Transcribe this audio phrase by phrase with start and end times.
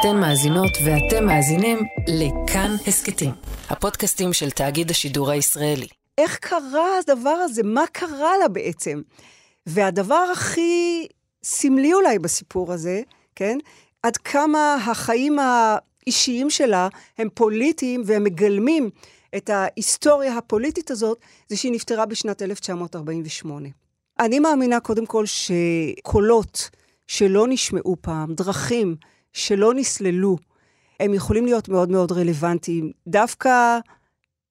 [0.00, 3.30] אתן מאזינות ואתם מאזינים לכאן הסכתים,
[3.70, 5.86] הפודקאסטים של תאגיד השידור הישראלי.
[6.18, 7.62] איך קרה הדבר הזה?
[7.64, 9.00] מה קרה לה בעצם?
[9.66, 11.06] והדבר הכי
[11.44, 13.00] סמלי אולי בסיפור הזה,
[13.36, 13.58] כן?
[14.02, 16.88] עד כמה החיים האישיים שלה
[17.18, 18.90] הם פוליטיים והם מגלמים
[19.36, 21.18] את ההיסטוריה הפוליטית הזאת,
[21.48, 23.68] זה שהיא נפטרה בשנת 1948.
[24.20, 26.70] אני מאמינה קודם כל שקולות
[27.06, 28.96] שלא נשמעו פעם, דרכים
[29.38, 30.36] שלא נסללו,
[31.00, 33.78] הם יכולים להיות מאוד מאוד רלוונטיים, דווקא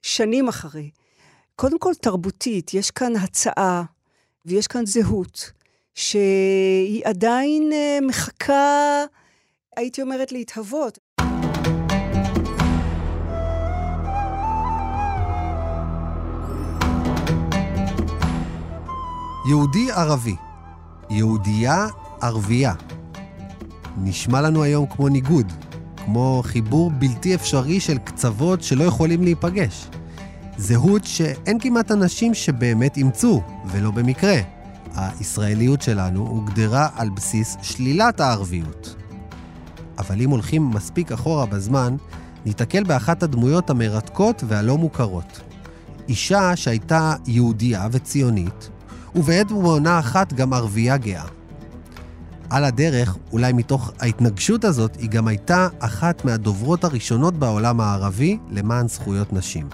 [0.02, 0.90] שנים אחרי.
[1.55, 3.84] קודם כל, תרבותית, יש כאן הצעה
[4.45, 5.52] ויש כאן זהות,
[5.95, 9.04] שהיא עדיין אה, מחכה,
[9.78, 11.00] הייתי אומרת, להתהוות.
[19.50, 20.36] יהודי ערבי,
[21.09, 21.88] יהודייה
[22.22, 22.97] ערבייה.
[23.98, 25.54] נשמע לנו היום כמו ניגוד,
[26.06, 29.88] כמו חיבור בלתי אפשרי של קצוות שלא יכולים להיפגש.
[30.58, 34.38] זהות שאין כמעט אנשים שבאמת אימצו, ולא במקרה.
[34.95, 38.95] הישראליות שלנו הוגדרה על בסיס שלילת הערביות.
[39.98, 41.95] אבל אם הולכים מספיק אחורה בזמן,
[42.45, 45.42] ניתקל באחת הדמויות המרתקות והלא מוכרות.
[46.09, 48.70] אישה שהייתה יהודייה וציונית,
[49.16, 51.36] ובעת ובעונה אחת גם ערבייה גאה.
[52.50, 58.88] על הדרך, אולי מתוך ההתנגשות הזאת, היא גם הייתה אחת מהדוברות הראשונות בעולם הערבי למען
[58.88, 59.70] זכויות נשים.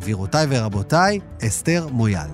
[0.00, 2.28] גבירותיי ורבותיי, אסתר מויאל.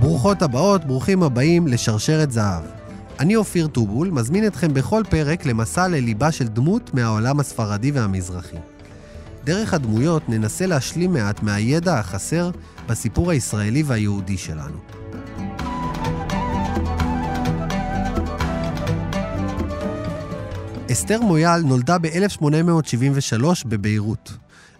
[0.00, 2.62] ברוכות הבאות, ברוכים הבאים לשרשרת זהב.
[3.20, 8.56] אני אופיר טובול, מזמין אתכם בכל פרק למסע לליבה של דמות מהעולם הספרדי והמזרחי.
[9.44, 12.50] דרך הדמויות ננסה להשלים מעט מהידע החסר
[12.86, 14.78] בסיפור הישראלי והיהודי שלנו.
[20.92, 24.32] אסתר מויאל נולדה ב-1873 בביירות,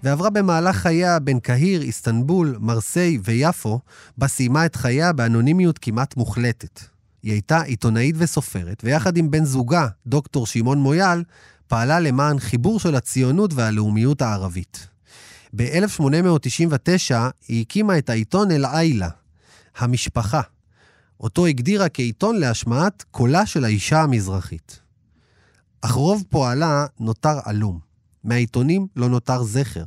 [0.03, 3.81] ועברה במהלך חייה בין קהיר, איסטנבול, מרסיי ויפו,
[4.19, 6.81] בה סיימה את חייה באנונימיות כמעט מוחלטת.
[7.22, 11.22] היא הייתה עיתונאית וסופרת, ויחד עם בן זוגה, דוקטור שמעון מויאל,
[11.70, 14.88] פעלה למען חיבור של הציונות והלאומיות הערבית.
[15.56, 17.14] ב-1899
[17.48, 19.08] היא הקימה את העיתון אל-עילה,
[19.76, 20.41] המשפחה,
[21.20, 24.81] אותו הגדירה כעיתון להשמעת קולה של האישה המזרחית.
[25.81, 27.78] אך רוב פועלה נותר עלום.
[28.25, 29.84] מהעיתונים לא נותר זכר.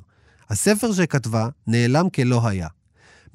[0.50, 2.68] הספר שכתבה נעלם כלא היה.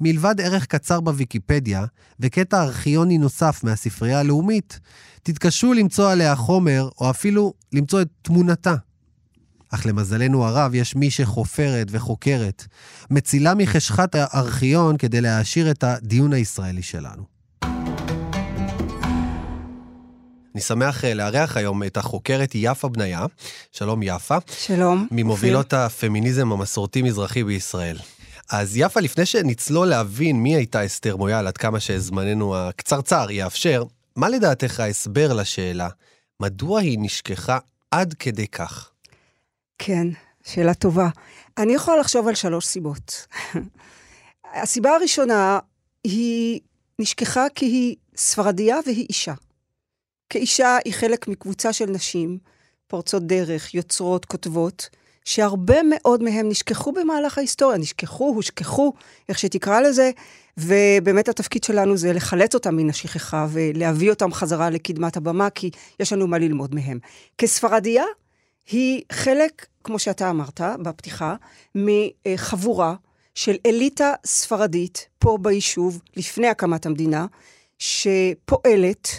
[0.01, 1.85] מלבד ערך קצר בוויקיפדיה
[2.19, 4.79] וקטע ארכיוני נוסף מהספרייה הלאומית,
[5.23, 8.75] תתקשו למצוא עליה חומר, או אפילו למצוא את תמונתה.
[9.69, 12.65] אך למזלנו הרב, יש מי שחופרת וחוקרת,
[13.09, 17.39] מצילה מחשכת הארכיון כדי להעשיר את הדיון הישראלי שלנו.
[20.55, 23.25] אני שמח אה, לארח היום את החוקרת יפה בניה.
[23.71, 24.37] שלום יפה.
[24.59, 25.07] שלום.
[25.11, 27.97] ממובילות הפמיניזם המסורתי-מזרחי בישראל.
[28.51, 33.83] אז יפה, לפני שנצלול להבין מי הייתה אסתר מויאל, עד כמה שזמננו הקצרצר יאפשר,
[34.15, 35.89] מה לדעתך ההסבר לשאלה,
[36.39, 37.57] מדוע היא נשכחה
[37.91, 38.91] עד כדי כך?
[39.77, 40.07] כן,
[40.45, 41.09] שאלה טובה.
[41.57, 43.27] אני יכולה לחשוב על שלוש סיבות.
[44.61, 45.59] הסיבה הראשונה,
[46.03, 46.59] היא
[46.99, 49.33] נשכחה כי היא ספרדיה והיא אישה.
[50.29, 52.37] כאישה היא חלק מקבוצה של נשים,
[52.87, 54.89] פורצות דרך, יוצרות, כותבות,
[55.25, 58.93] שהרבה מאוד מהם נשכחו במהלך ההיסטוריה, נשכחו, הושכחו,
[59.29, 60.11] איך שתקרא לזה,
[60.57, 65.69] ובאמת התפקיד שלנו זה לחלץ אותם מן השכחה ולהביא אותם חזרה לקדמת הבמה, כי
[65.99, 66.99] יש לנו מה ללמוד מהם.
[67.37, 68.03] כספרדיה,
[68.71, 71.35] היא חלק, כמו שאתה אמרת בפתיחה,
[71.75, 72.95] מחבורה
[73.35, 77.25] של אליטה ספרדית פה ביישוב, לפני הקמת המדינה,
[77.79, 79.09] שפועלת,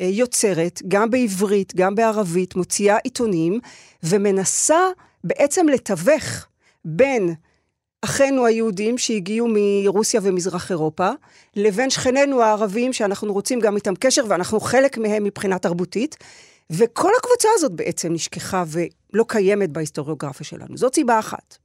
[0.00, 3.60] אה, יוצרת, גם בעברית, גם בערבית, מוציאה עיתונים,
[4.02, 4.78] ומנסה
[5.26, 6.46] בעצם לתווך
[6.84, 7.34] בין
[8.02, 11.10] אחינו היהודים שהגיעו מרוסיה ומזרח אירופה,
[11.56, 16.16] לבין שכנינו הערבים שאנחנו רוצים גם איתם קשר ואנחנו חלק מהם מבחינה תרבותית.
[16.70, 20.76] וכל הקבוצה הזאת בעצם נשכחה ולא קיימת בהיסטוריוגרפיה שלנו.
[20.76, 21.56] זאת סיבה אחת.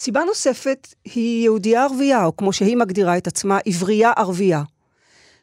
[0.00, 4.62] סיבה נוספת היא יהודייה ערבייה, או כמו שהיא מגדירה את עצמה, עברייה ערבייה.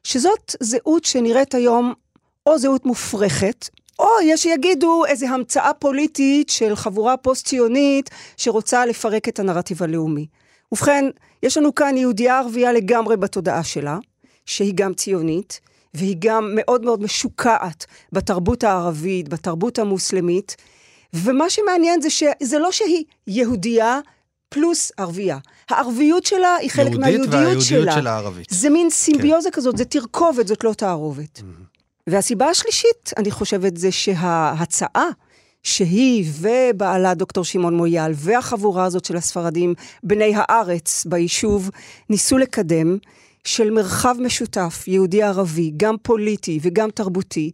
[0.03, 1.93] שזאת זהות שנראית היום
[2.45, 9.39] או זהות מופרכת, או יש שיגידו איזו המצאה פוליטית של חבורה פוסט-ציונית שרוצה לפרק את
[9.39, 10.27] הנרטיב הלאומי.
[10.71, 11.05] ובכן,
[11.43, 13.97] יש לנו כאן יהודייה ערבייה לגמרי בתודעה שלה,
[14.45, 15.59] שהיא גם ציונית,
[15.93, 20.55] והיא גם מאוד מאוד משוקעת בתרבות הערבית, בתרבות המוסלמית,
[21.13, 23.99] ומה שמעניין זה שזה לא שהיא יהודייה
[24.49, 25.37] פלוס ערבייה.
[25.69, 27.95] הערביות שלה היא חלק יהודית מהיהודיות והיהודיות שלה.
[27.95, 28.47] של הערבית.
[28.49, 31.41] זה מין סימביוזה כזאת, זה תרכובת, זאת לא תערובת.
[32.07, 35.09] והסיבה השלישית, אני חושבת, זה שההצעה
[35.63, 39.73] שהיא ובעלה דוקטור שמעון מויאל והחבורה הזאת של הספרדים
[40.03, 41.69] בני הארץ ביישוב
[42.09, 42.97] ניסו לקדם
[43.43, 47.51] של מרחב משותף, יהודי-ערבי, גם פוליטי וגם תרבותי,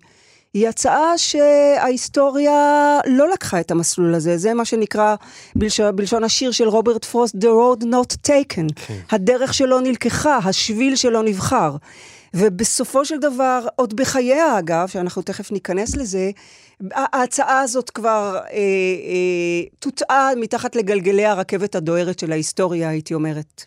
[0.53, 5.15] היא הצעה שההיסטוריה לא לקחה את המסלול הזה, זה מה שנקרא
[5.55, 8.99] בלשון, בלשון השיר של רוברט פרוסט, The road not taken, כן.
[9.11, 11.75] הדרך שלו נלקחה, השביל שלו נבחר.
[12.33, 16.31] ובסופו של דבר, עוד בחייה אגב, שאנחנו תכף ניכנס לזה,
[16.91, 23.65] ההצעה הזאת כבר אה, אה, טוטאה מתחת לגלגלי הרכבת הדוהרת של ההיסטוריה, הייתי אומרת.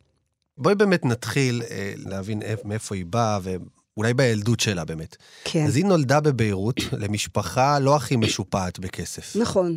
[0.59, 5.17] בואי באמת נתחיל אה, להבין איפ- מאיפה היא באה, ואולי בילדות שלה באמת.
[5.45, 5.65] כן.
[5.67, 9.37] אז היא נולדה בביירות למשפחה לא הכי משופעת בכסף.
[9.37, 9.77] נכון.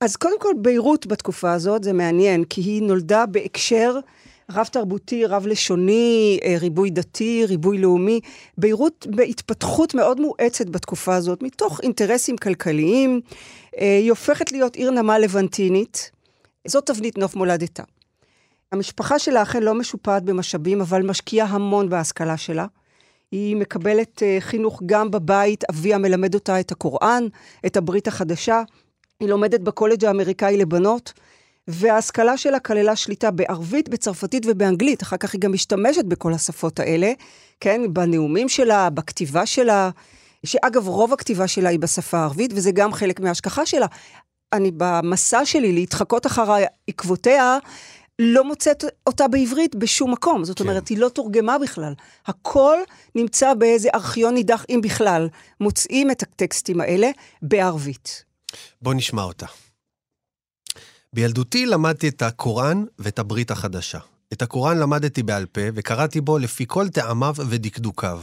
[0.00, 3.98] אז קודם כל, ביירות בתקופה הזאת, זה מעניין, כי היא נולדה בהקשר
[4.50, 8.20] רב-תרבותי, רב-לשוני, אה, ריבוי דתי, ריבוי לאומי.
[8.58, 13.20] ביירות בהתפתחות מאוד מואצת בתקופה הזאת, מתוך אינטרסים כלכליים.
[13.80, 16.10] אה, היא הופכת להיות עיר נמל לבנטינית.
[16.66, 17.82] זאת תבנית נוף מולדתה.
[18.72, 22.66] המשפחה שלה אכן לא משופעת במשאבים, אבל משקיעה המון בהשכלה שלה.
[23.32, 27.24] היא מקבלת uh, חינוך גם בבית, אביה מלמד אותה את הקוראן,
[27.66, 28.62] את הברית החדשה.
[29.20, 31.12] היא לומדת בקולג' האמריקאי לבנות,
[31.68, 35.02] וההשכלה שלה כללה שליטה בערבית, בצרפתית ובאנגלית.
[35.02, 37.12] אחר כך היא גם משתמשת בכל השפות האלה,
[37.60, 37.80] כן?
[37.92, 39.90] בנאומים שלה, בכתיבה שלה,
[40.46, 43.86] שאגב, רוב הכתיבה שלה היא בשפה הערבית, וזה גם חלק מההשכחה שלה.
[44.52, 46.54] אני במסע שלי להתחקות אחר
[46.88, 47.58] עקבותיה,
[48.18, 50.44] לא מוצאת אותה בעברית בשום מקום.
[50.44, 50.64] זאת כן.
[50.64, 51.94] אומרת, היא לא תורגמה בכלל.
[52.26, 52.78] הכל
[53.14, 55.28] נמצא באיזה ארכיון נידח, אם בכלל.
[55.60, 57.10] מוצאים את הטקסטים האלה
[57.42, 58.24] בערבית.
[58.82, 59.46] בוא נשמע אותה.
[61.16, 63.98] בילדותי למדתי את הקוראן ואת הברית החדשה.
[64.32, 68.20] את הקוראן למדתי בעל פה וקראתי בו לפי כל טעמיו ודקדוקיו.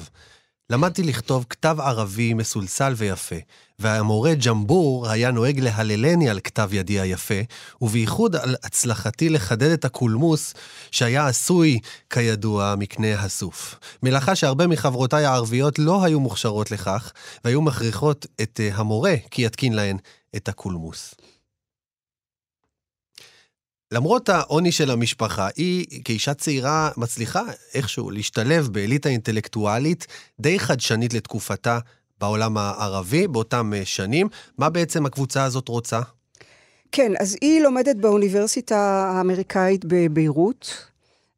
[0.70, 3.36] למדתי לכתוב כתב ערבי מסולסל ויפה,
[3.80, 7.40] והמורה ג'מבור היה נוהג להללני על כתב ידי היפה,
[7.82, 10.54] ובייחוד על הצלחתי לחדד את הקולמוס
[10.92, 11.80] שהיה עשוי,
[12.10, 13.76] כידוע, מקנה הסוף.
[14.04, 17.12] מלאכה שהרבה מחברותיי הערביות לא היו מוכשרות לכך,
[17.46, 19.98] והיו מכריחות את אה, המורה כי יתקין להן
[20.36, 21.16] את הקולמוס.
[23.94, 27.42] למרות העוני של המשפחה, היא כאישה צעירה מצליחה
[27.74, 30.08] איכשהו להשתלב באליטה אינטלקטואלית
[30.40, 31.80] די חדשנית לתקופתה
[32.20, 34.28] בעולם הערבי באותם אה, שנים.
[34.58, 36.02] מה בעצם הקבוצה הזאת רוצה?
[36.92, 38.78] כן, אז היא לומדת באוניברסיטה
[39.16, 40.88] האמריקאית בביירות.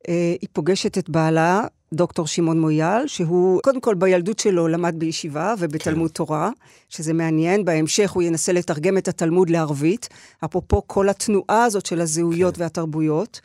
[0.07, 1.62] אה, היא פוגשת את בעלה,
[1.95, 6.13] דוקטור שמעון מויאל, שהוא קודם כל בילדות שלו למד בישיבה ובתלמוד כן.
[6.13, 6.50] תורה,
[6.89, 7.65] שזה מעניין.
[7.65, 10.09] בהמשך הוא ינסה לתרגם את התלמוד לערבית,
[10.45, 12.62] אפרופו כל התנועה הזאת של הזהויות כן.
[12.62, 13.42] והתרבויות.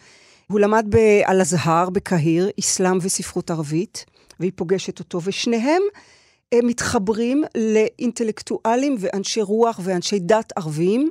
[0.47, 4.05] הוא למד באל-אזהר, בקהיר, אסלאם וספרות ערבית,
[4.41, 5.83] והיא פוגשת אותו, ושניהם
[6.53, 11.11] הם מתחברים לאינטלקטואלים ואנשי רוח ואנשי דת ערביים,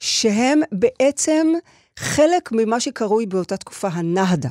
[0.00, 1.52] שהם בעצם
[1.98, 4.48] חלק ממה שקרוי באותה תקופה הנהדה.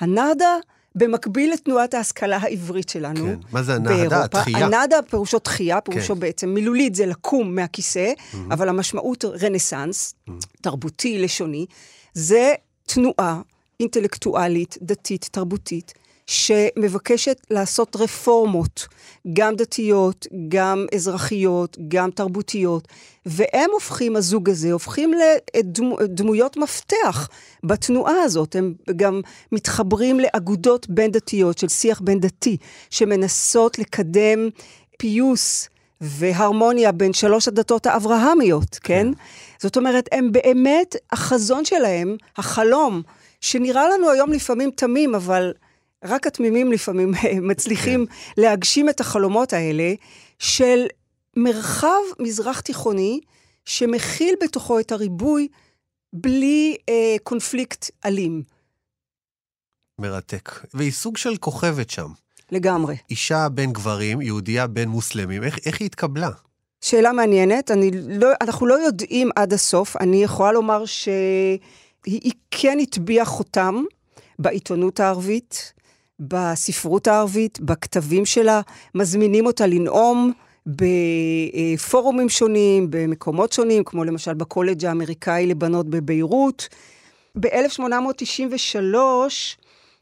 [0.00, 0.56] הנהדה
[0.94, 3.38] במקביל לתנועת ההשכלה העברית שלנו כן.
[3.52, 4.24] מה זה הנהדה?
[4.24, 4.66] התחייה.
[4.66, 6.20] הנהדה פירושו תחייה, פירושו כן.
[6.20, 8.36] בעצם מילולית זה לקום מהכיסא, mm-hmm.
[8.50, 10.32] אבל המשמעות רנסאנס, mm-hmm.
[10.60, 11.66] תרבותי, לשוני,
[12.14, 12.54] זה
[12.86, 13.40] תנועה
[13.80, 15.94] אינטלקטואלית, דתית, תרבותית,
[16.28, 18.86] שמבקשת לעשות רפורמות,
[19.32, 22.88] גם דתיות, גם אזרחיות, גם תרבותיות,
[23.26, 25.12] והם הופכים, הזוג הזה, הופכים
[25.56, 27.28] לדמויות מפתח
[27.64, 28.56] בתנועה הזאת.
[28.56, 29.20] הם גם
[29.52, 32.56] מתחברים לאגודות בין דתיות של שיח בין דתי,
[32.90, 34.48] שמנסות לקדם
[34.98, 35.68] פיוס
[36.00, 39.12] והרמוניה בין שלוש הדתות האברהמיות, כן?
[39.12, 39.22] כן?
[39.58, 43.02] זאת אומרת, הם באמת, החזון שלהם, החלום,
[43.40, 45.52] שנראה לנו היום לפעמים תמים, אבל
[46.04, 47.12] רק התמימים לפעמים
[47.50, 48.42] מצליחים כן.
[48.42, 49.94] להגשים את החלומות האלה,
[50.38, 50.86] של
[51.36, 53.20] מרחב מזרח תיכוני
[53.64, 55.48] שמכיל בתוכו את הריבוי
[56.12, 58.42] בלי אה, קונפליקט אלים.
[59.98, 60.50] מרתק.
[60.74, 62.08] והיא סוג של כוכבת שם.
[62.52, 62.96] לגמרי.
[63.10, 65.44] אישה בין גברים, יהודייה בין מוסלמים.
[65.44, 66.30] איך, איך היא התקבלה?
[66.80, 67.70] שאלה מעניינת.
[67.70, 69.96] אני לא, אנחנו לא יודעים עד הסוף.
[69.96, 73.84] אני יכולה לומר שהיא כן הטביעה חותם
[74.38, 75.72] בעיתונות הערבית,
[76.20, 78.60] בספרות הערבית, בכתבים שלה,
[78.94, 80.32] מזמינים אותה לנאום
[80.66, 86.68] בפורומים שונים, במקומות שונים, כמו למשל בקולג' האמריקאי לבנות בביירות.
[87.40, 88.96] ב-1893,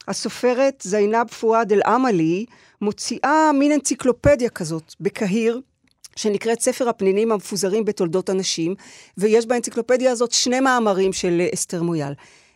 [0.09, 2.45] הסופרת זיינב פואד אל-עמלי
[2.81, 5.61] מוציאה מין אנציקלופדיה כזאת בקהיר,
[6.17, 8.75] שנקראת ספר הפנינים המפוזרים בתולדות הנשים,
[9.19, 12.13] ויש באנציקלופדיה הזאת שני מאמרים של אסתר מויאל.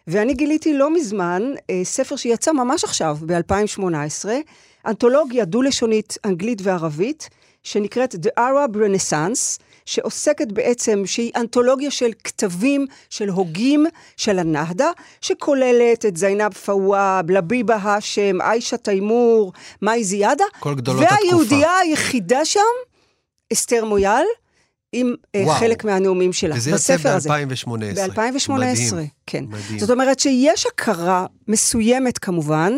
[0.06, 4.28] ואני גיליתי לא מזמן אה, ספר שיצא ממש עכשיו, ב-2018,
[4.86, 7.28] אנתולוגיה דו-לשונית אנגלית וערבית,
[7.62, 14.90] שנקראת The Arab Renaissance, שעוסקת בעצם, שהיא אנתולוגיה של כתבים, של הוגים של הנהדה,
[15.20, 19.52] שכוללת את זיינב פוואב, לביבה האשם, עיישה תיימור,
[19.82, 20.44] מאי זיאדה.
[20.60, 21.24] כל גדולות התקופה.
[21.24, 22.60] והיהודייה היחידה שם,
[23.52, 24.24] אסתר מויאל,
[24.92, 25.58] עם אה, וואו.
[25.58, 27.28] חלק מהנאומים שלה, וזה יוצא בספר הזה.
[27.28, 27.70] ב-2018.
[27.70, 29.08] ב-2018, מדהים.
[29.26, 29.44] כן.
[29.48, 29.78] מדהים.
[29.78, 32.72] זאת אומרת שיש הכרה מסוימת כמובן,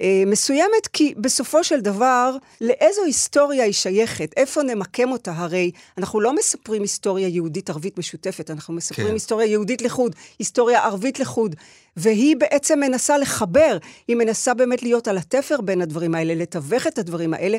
[0.00, 4.32] אה, מסוימת כי בסופו של דבר, לאיזו היסטוריה היא שייכת?
[4.36, 5.32] איפה נמקם אותה?
[5.32, 9.12] הרי אנחנו לא מספרים היסטוריה יהודית-ערבית משותפת, אנחנו מספרים כן.
[9.12, 11.56] היסטוריה יהודית לחוד, היסטוריה ערבית לחוד,
[11.96, 16.98] והיא בעצם מנסה לחבר, היא מנסה באמת להיות על התפר בין הדברים האלה, לתווך את
[16.98, 17.58] הדברים האלה.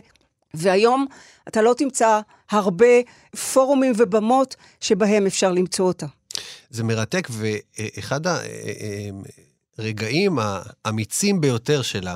[0.57, 1.05] והיום
[1.47, 2.19] אתה לא תמצא
[2.51, 2.85] הרבה
[3.53, 6.05] פורומים ובמות שבהם אפשר למצוא אותה.
[6.69, 8.21] זה מרתק, ואחד
[9.77, 10.39] הרגעים
[10.85, 12.15] האמיצים ביותר שלה,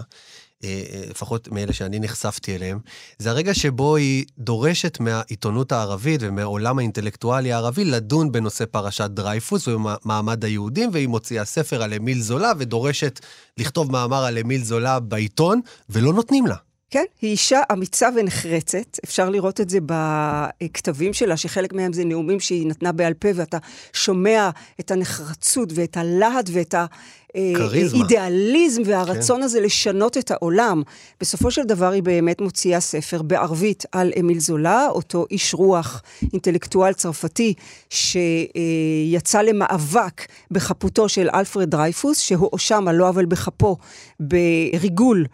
[0.64, 2.80] אה, לפחות מאלה שאני נחשפתי אליהם,
[3.20, 10.46] זה הרגע שבו היא דורשת מהעיתונות הערבית ומהעולם האינטלקטואלי הערבי לדון בנושא פרשת דרייפוס ומעמד
[10.46, 13.20] היהודים, והיא מוציאה ספר על אמיל זולה ודורשת
[13.58, 16.56] לכתוב מאמר על אמיל זולה בעיתון, ולא נותנים לה.
[16.92, 22.40] כן, היא אישה אמיצה ונחרצת, אפשר לראות את זה בכתבים שלה, שחלק מהם זה נאומים
[22.40, 23.58] שהיא נתנה בעל פה, ואתה
[23.94, 26.76] שומע את הנחרצות ואת הלהט ואת.
[27.36, 29.44] האידיאליזם והרצון כן.
[29.44, 30.82] הזה לשנות את העולם.
[31.22, 36.02] בסופו של דבר היא באמת מוציאה ספר בערבית על אמיל זולה, אותו איש רוח,
[36.34, 37.54] אינטלקטואל צרפתי,
[37.90, 43.78] שיצא למאבק בחפותו של אלפרד דרייפוס, שהואשם על לא עוול בכפו
[44.20, 45.26] בריגול.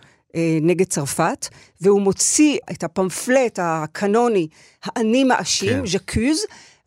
[0.62, 1.48] נגד צרפת,
[1.82, 4.48] והוא מוציא את הפמפלט הקנוני,
[4.84, 5.86] האני מאשים, כן.
[5.86, 6.40] ז'קוז,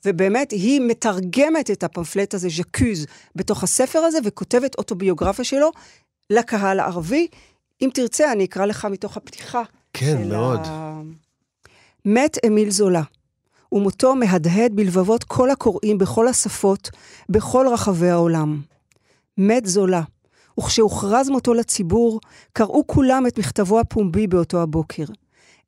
[0.05, 5.71] ובאמת היא מתרגמת את הפמפלט הזה, ז'קוז, בתוך הספר הזה, וכותבת אוטוביוגרפיה שלו
[6.31, 7.27] לקהל הערבי.
[7.83, 9.63] אם תרצה, אני אקרא לך מתוך הפתיחה.
[9.93, 10.61] כן, מאוד.
[10.65, 11.01] ה...
[12.05, 13.03] מת אמיל זולה,
[13.73, 16.91] ומותו מהדהד בלבבות כל הקוראים בכל השפות,
[17.29, 18.61] בכל רחבי העולם.
[19.39, 20.03] מת זולה.
[20.59, 22.21] וכשהוכרז מותו לציבור,
[22.53, 25.05] קראו כולם את מכתבו הפומבי באותו הבוקר.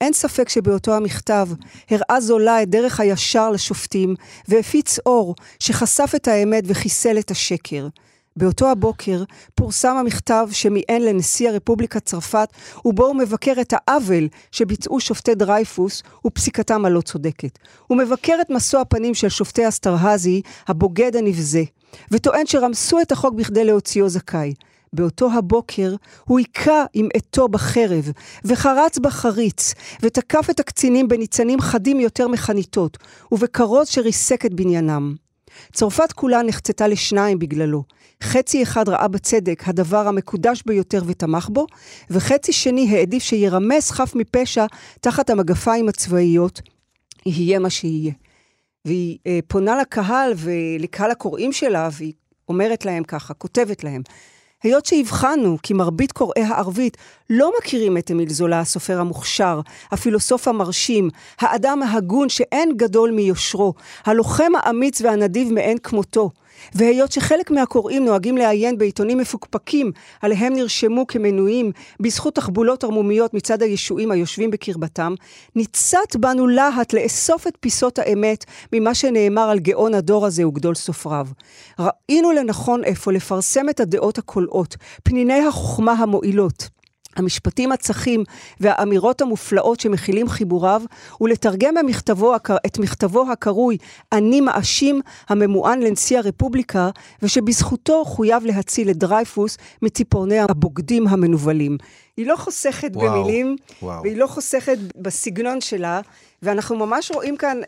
[0.00, 1.48] אין ספק שבאותו המכתב
[1.90, 4.14] הראה זולה את דרך הישר לשופטים,
[4.48, 7.88] והפיץ אור שחשף את האמת וחיסל את השקר.
[8.36, 9.22] באותו הבוקר
[9.54, 12.48] פורסם המכתב שמיען לנשיא הרפובליקת צרפת,
[12.84, 17.58] ובו הוא מבקר את העוול שביצעו שופטי דרייפוס ופסיקתם הלא צודקת.
[17.86, 21.62] הוא מבקר את משוא הפנים של שופטי אסטרהזי, הבוגד הנבזה,
[22.10, 24.54] וטוען שרמסו את החוק בכדי להוציאו זכאי.
[24.92, 25.94] באותו הבוקר
[26.24, 28.10] הוא היכה עם עטו בחרב,
[28.44, 32.98] וחרץ בחריץ, ותקף את הקצינים בניצנים חדים יותר מחניתות,
[33.32, 35.14] ובכרוז שריסק את בניינם.
[35.72, 37.84] צרפת כולה נחצתה לשניים בגללו.
[38.22, 41.66] חצי אחד ראה בצדק הדבר המקודש ביותר ותמך בו,
[42.10, 44.66] וחצי שני העדיף שירמס חף מפשע
[45.00, 46.60] תחת המגפיים הצבאיות,
[47.26, 48.12] יהיה מה שיהיה.
[48.84, 52.12] והיא אה, פונה לקהל ולקהל הקוראים שלה, והיא
[52.48, 54.02] אומרת להם ככה, כותבת להם,
[54.62, 56.96] היות שהבחנו כי מרבית קוראי הערבית
[57.30, 63.74] לא מכירים את אמיל זולה, הסופר המוכשר, הפילוסוף המרשים, האדם ההגון שאין גדול מיושרו,
[64.04, 66.30] הלוחם האמיץ והנדיב מאין כמותו,
[66.74, 74.10] והיות שחלק מהקוראים נוהגים לעיין בעיתונים מפוקפקים, עליהם נרשמו כמנויים בזכות תחבולות ערמומיות מצד הישועים
[74.10, 75.14] היושבים בקרבתם,
[75.56, 81.26] ניצת בנו להט לאסוף את פיסות האמת ממה שנאמר על גאון הדור הזה וגדול סופריו.
[81.78, 86.79] ראינו לנכון אפוא לפרסם את הדעות הקולעות, פניני החוכמה המועילות.
[87.16, 88.24] המשפטים הצחים
[88.60, 90.82] והאמירות המופלאות שמכילים חיבוריו,
[91.20, 92.34] ולתרגם במכתבו,
[92.66, 93.78] את מכתבו הקרוי
[94.12, 96.90] "אני מאשים" הממוען לנשיא הרפובליקה,
[97.22, 101.78] ושבזכותו חויב להציל את דרייפוס מציפורני הבוגדים המנוולים.
[102.16, 104.02] היא לא חוסכת וואו, במילים, וואו.
[104.02, 106.00] והיא לא חוסכת בסגנון שלה,
[106.42, 107.60] ואנחנו ממש רואים כאן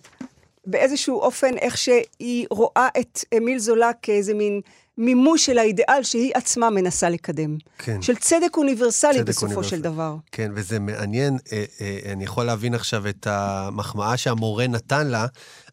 [0.66, 4.60] באיזשהו אופן איך שהיא רואה את אמיל זולה כאיזה מין
[4.98, 7.56] מימוש של האידיאל שהיא עצמה מנסה לקדם.
[7.78, 8.02] כן.
[8.02, 9.70] של צדק אוניברסלי צדק בסופו אוניברסלי.
[9.70, 10.16] של דבר.
[10.32, 15.26] כן, וזה מעניין, אה, אה, אני יכול להבין עכשיו את המחמאה שהמורה נתן לה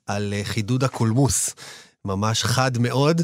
[0.07, 1.55] על אה, חידוד הקולמוס.
[2.05, 3.21] ממש חד מאוד.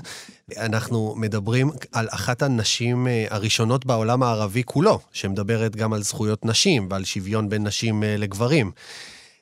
[0.58, 6.88] אנחנו מדברים על אחת הנשים אה, הראשונות בעולם הערבי כולו, שמדברת גם על זכויות נשים
[6.92, 8.72] ועל שוויון בין נשים אה, לגברים.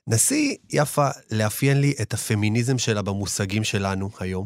[0.07, 4.45] נסי, יפה, לאפיין לי את הפמיניזם שלה במושגים שלנו היום.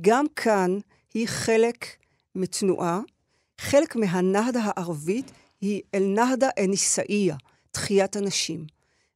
[0.00, 0.78] גם כאן
[1.14, 1.86] היא חלק
[2.34, 3.00] מתנועה,
[3.60, 7.36] חלק מהנהדה הערבית היא אל-נהדה אניסאיה,
[7.70, 8.66] תחיית הנשים.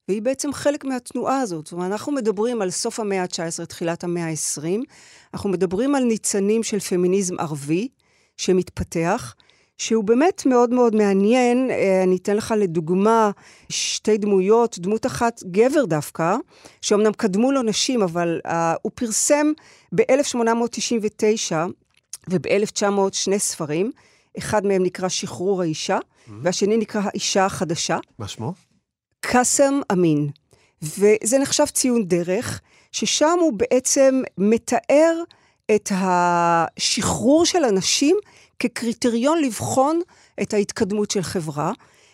[0.09, 1.67] והיא בעצם חלק מהתנועה הזאת.
[1.67, 4.65] זאת אומרת, אנחנו מדברים על סוף המאה ה-19, תחילת המאה ה-20,
[5.35, 7.89] אנחנו מדברים על ניצנים של פמיניזם ערבי,
[8.37, 9.35] שמתפתח,
[9.79, 11.71] שהוא באמת מאוד מאוד מעניין.
[11.71, 13.31] אה, אני אתן לך לדוגמה
[13.69, 16.37] שתי דמויות, דמות אחת, גבר דווקא,
[16.81, 18.51] שאומנם קדמו לו נשים, אבל uh,
[18.83, 19.53] הוא פרסם
[19.95, 21.53] ב-1899
[22.31, 23.91] וב-1900 שני ספרים.
[24.39, 26.31] אחד מהם נקרא שחרור האישה, mm-hmm.
[26.43, 27.99] והשני נקרא האישה החדשה.
[28.19, 28.53] מה שמו?
[29.21, 30.31] קאסם אמין.
[30.83, 32.61] וזה נחשב ציון דרך,
[32.93, 35.23] ששם הוא בעצם מתאר
[35.75, 38.17] את השחרור של הנשים
[38.59, 40.01] כקריטריון לבחון
[40.43, 41.73] את ההתקדמות של חברה,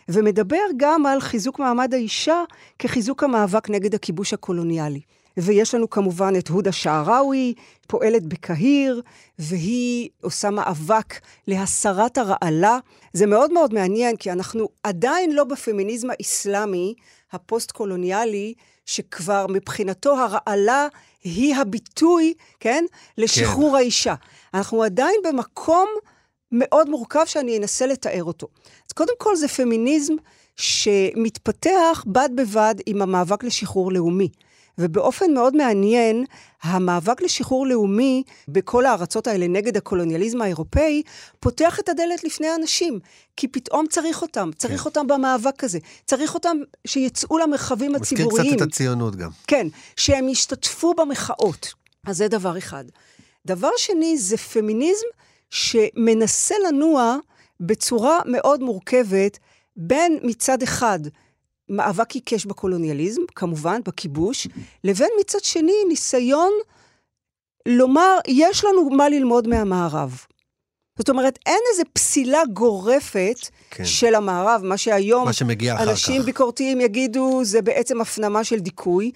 [0.09, 2.43] ומדבר גם על חיזוק מעמד האישה
[2.79, 5.01] כחיזוק המאבק נגד הכיבוש הקולוניאלי.
[5.37, 7.55] ויש לנו כמובן את הודה שעראווי,
[7.87, 9.03] פועלת בקהיר,
[9.39, 12.79] והיא עושה מאבק להסרת הרעלה.
[13.13, 16.95] זה מאוד מאוד מעניין, כי אנחנו עדיין לא בפמיניזם האסלאמי
[17.33, 18.55] הפוסט-קולוניאלי,
[18.87, 20.89] שכבר מבחינתו הרעלה
[21.25, 22.85] היא הביטוי, כן,
[23.19, 23.77] לשחרור כן.
[23.77, 24.15] האישה.
[24.55, 25.89] אנחנו עדיין במקום
[26.53, 28.47] מאוד מורכב שאני אנסה לתאר אותו.
[28.87, 30.15] אז קודם כל זה פמיניזם
[30.57, 34.29] שמתפתח בד בבד עם המאבק לשחרור לאומי.
[34.79, 36.25] ובאופן מאוד מעניין,
[36.63, 41.03] המאבק לשחרור לאומי בכל הארצות האלה נגד הקולוניאליזם האירופאי,
[41.41, 42.99] פותח את הדלת לפני אנשים,
[43.37, 44.89] כי פתאום צריך אותם, צריך כן.
[44.89, 48.43] אותם במאבק הזה, צריך אותם שיצאו למרחבים הציבוריים.
[48.43, 49.31] מזכיר קצת את הציונות גם.
[49.47, 51.75] כן, שהם ישתתפו במחאות.
[52.07, 52.85] אז זה דבר אחד.
[53.47, 55.07] דבר שני, זה פמיניזם
[55.51, 57.17] שמנסה לנוע
[57.61, 59.39] בצורה מאוד מורכבת
[59.77, 61.01] בין מצד אחד
[61.69, 64.49] מאבק עיקש בקולוניאליזם, כמובן, בכיבוש,
[64.85, 66.53] לבין מצד שני ניסיון
[67.67, 70.25] לומר, יש לנו מה ללמוד מהמערב.
[70.99, 73.37] זאת אומרת, אין איזו פסילה גורפת
[73.71, 73.85] כן.
[73.85, 75.33] של המערב, מה שהיום מה
[75.83, 76.27] אנשים כך.
[76.27, 79.11] ביקורתיים יגידו, זה בעצם הפנמה של דיכוי,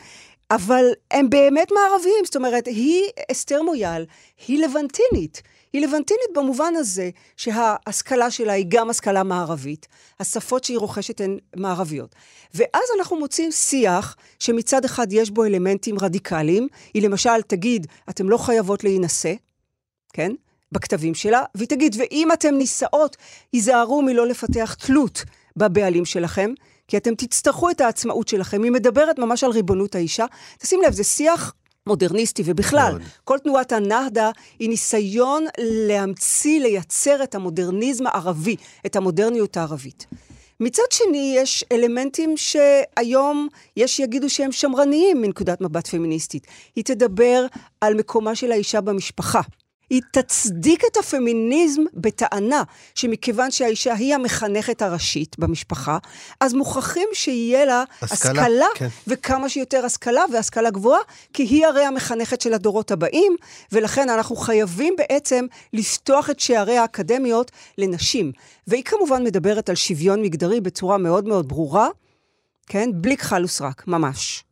[0.50, 2.24] אבל הם באמת מערביים.
[2.24, 4.04] זאת אומרת, היא, אסתר מויאל,
[4.46, 5.42] היא לבנטינית.
[5.76, 9.88] היא לבנטינית במובן הזה שההשכלה שלה היא גם השכלה מערבית,
[10.20, 12.14] השפות שהיא רוכשת הן מערביות.
[12.54, 18.38] ואז אנחנו מוצאים שיח שמצד אחד יש בו אלמנטים רדיקליים, היא למשל תגיד, אתם לא
[18.38, 19.34] חייבות להינשא,
[20.12, 20.32] כן?
[20.72, 23.16] בכתבים שלה, והיא תגיד, ואם אתם נישאות,
[23.52, 25.24] היזהרו מלא לפתח תלות
[25.56, 26.50] בבעלים שלכם,
[26.88, 28.62] כי אתם תצטרכו את העצמאות שלכם.
[28.62, 30.24] היא מדברת ממש על ריבונות האישה.
[30.58, 31.54] תשים לב, זה שיח
[31.86, 33.02] מודרניסטי, ובכלל, מאוד.
[33.24, 35.44] כל תנועת הנהדה היא ניסיון
[35.88, 40.06] להמציא, לייצר את המודרניזם הערבי, את המודרניות הערבית.
[40.60, 46.46] מצד שני, יש אלמנטים שהיום יש שיגידו שהם שמרניים מנקודת מבט פמיניסטית.
[46.76, 47.46] היא תדבר
[47.80, 49.40] על מקומה של האישה במשפחה.
[49.90, 52.62] היא תצדיק את הפמיניזם בטענה
[52.94, 55.98] שמכיוון שהאישה היא המחנכת הראשית במשפחה,
[56.40, 58.88] אז מוכרחים שיהיה לה השכלה, השכלה כן.
[59.06, 61.00] וכמה שיותר השכלה והשכלה גבוהה,
[61.32, 63.36] כי היא הרי המחנכת של הדורות הבאים,
[63.72, 68.32] ולכן אנחנו חייבים בעצם לפתוח את שערי האקדמיות לנשים.
[68.66, 71.88] והיא כמובן מדברת על שוויון מגדרי בצורה מאוד מאוד ברורה,
[72.66, 72.90] כן?
[72.94, 74.45] בלי כחל וסרק, ממש.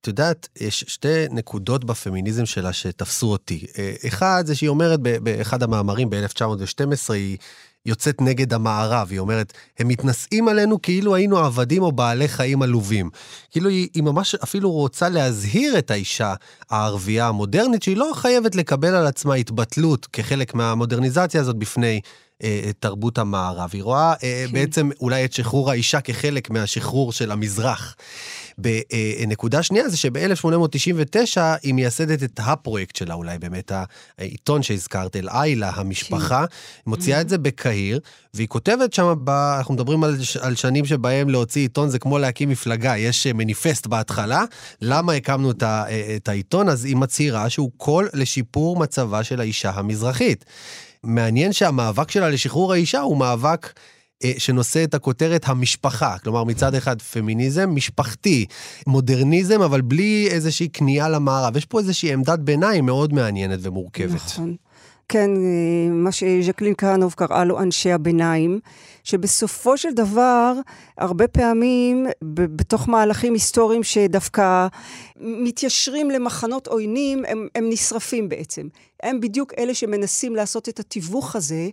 [0.00, 3.66] את יודעת, יש שתי נקודות בפמיניזם שלה שתפסו אותי.
[3.78, 7.36] אה, אחד, זה שהיא אומרת באחד המאמרים ב-1912, היא
[7.86, 13.10] יוצאת נגד המערב, היא אומרת, הם מתנשאים עלינו כאילו היינו עבדים או בעלי חיים עלובים.
[13.50, 16.34] כאילו היא, היא ממש אפילו רוצה להזהיר את האישה
[16.70, 22.00] הערבייה המודרנית, שהיא לא חייבת לקבל על עצמה התבטלות כחלק מהמודרניזציה הזאת בפני
[22.42, 23.70] אה, תרבות המערב.
[23.72, 24.52] היא רואה אה, כן.
[24.52, 27.96] בעצם אולי את שחרור האישה כחלק מהשחרור של המזרח.
[28.58, 33.72] בנקודה שנייה זה שב-1899 היא מייסדת את הפרויקט שלה, אולי באמת
[34.18, 36.46] העיתון שהזכרת, אל-איילה, המשפחה, היא
[36.86, 38.00] מוציאה את זה בקהיר,
[38.34, 42.48] והיא כותבת שם, ב, אנחנו מדברים על, על שנים שבהם להוציא עיתון זה כמו להקים
[42.48, 44.44] מפלגה, יש מניפסט בהתחלה,
[44.82, 45.84] למה הקמנו את, ה,
[46.16, 46.68] את העיתון?
[46.68, 50.44] אז היא מצהירה שהוא קול לשיפור מצבה של האישה המזרחית.
[51.02, 53.70] מעניין שהמאבק שלה לשחרור האישה הוא מאבק אה,
[54.38, 56.16] שנושא את הכותרת המשפחה.
[56.22, 58.46] כלומר, מצד אחד פמיניזם משפחתי,
[58.86, 61.56] מודרניזם, אבל בלי איזושהי כניעה למערב.
[61.56, 64.14] יש פה איזושהי עמדת ביניים מאוד מעניינת ומורכבת.
[64.14, 64.56] נכון.
[65.08, 68.60] כן, אה, מה שז'קלין כהנוב קראה לו אנשי הביניים,
[69.04, 70.52] שבסופו של דבר,
[70.98, 74.66] הרבה פעמים, בתוך מהלכים היסטוריים שדווקא
[75.16, 78.68] מתיישרים למחנות עוינים, הם, הם נשרפים בעצם.
[79.02, 81.68] הם בדיוק אלה שמנסים לעשות את התיווך הזה,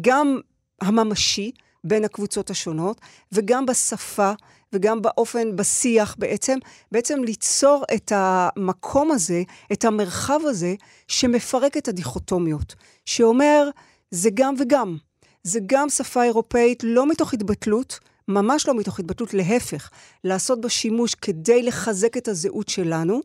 [0.00, 0.40] גם
[0.80, 1.50] הממשי,
[1.84, 3.00] בין הקבוצות השונות,
[3.32, 4.32] וגם בשפה
[4.72, 6.58] וגם באופן, בשיח בעצם,
[6.92, 10.74] בעצם ליצור את המקום הזה, את המרחב הזה,
[11.08, 13.70] שמפרק את הדיכוטומיות, שאומר,
[14.10, 14.96] זה גם וגם.
[15.42, 19.90] זה גם שפה אירופאית, לא מתוך התבטלות, ממש לא מתוך התבטלות, להפך,
[20.24, 23.20] לעשות בה שימוש כדי לחזק את הזהות שלנו,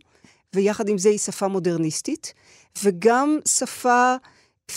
[0.54, 2.34] ויחד עם זה היא שפה מודרניסטית,
[2.84, 4.16] וגם שפה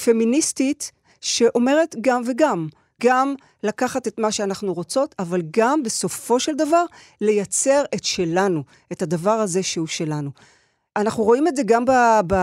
[0.04, 2.68] פמיניסטית שאומרת גם וגם.
[3.02, 6.84] גם לקחת את מה שאנחנו רוצות, אבל גם בסופו של דבר
[7.20, 10.30] לייצר את שלנו, את הדבר הזה שהוא שלנו.
[10.96, 11.90] אנחנו רואים את זה גם ב,
[12.26, 12.34] ב,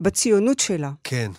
[0.00, 0.90] בציונות שלה.
[1.04, 1.30] כן.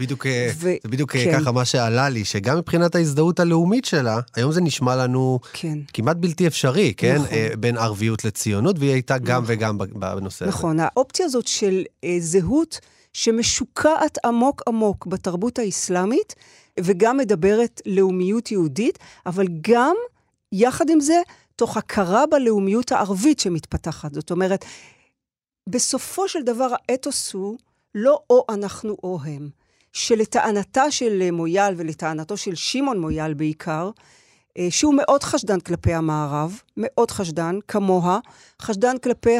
[0.00, 0.26] בדיוק,
[0.56, 1.38] ו- זה בדיוק כן.
[1.40, 5.78] ככה מה שעלה לי, שגם מבחינת ההזדהות הלאומית שלה, היום זה נשמע לנו כן.
[5.92, 7.14] כמעט בלתי אפשרי, כן?
[7.14, 7.36] נכון.
[7.58, 9.54] בין ערביות לציונות, והיא הייתה גם נכון.
[9.56, 10.46] וגם בנושא נכון.
[10.46, 10.46] הזה.
[10.46, 12.80] נכון, האופציה הזאת של אה, זהות
[13.12, 16.34] שמשוקעת עמוק עמוק בתרבות האסלאמית,
[16.80, 19.96] וגם מדברת לאומיות יהודית, אבל גם,
[20.52, 21.20] יחד עם זה,
[21.56, 24.14] תוך הכרה בלאומיות הערבית שמתפתחת.
[24.14, 24.64] זאת אומרת,
[25.68, 27.58] בסופו של דבר האתוס הוא
[27.94, 29.48] לא או אנחנו או הם.
[29.92, 33.90] שלטענתה של מויאל ולטענתו של שמעון מויאל בעיקר,
[34.58, 38.18] אה, שהוא מאוד חשדן כלפי המערב, מאוד חשדן, כמוה,
[38.62, 39.36] חשדן כלפי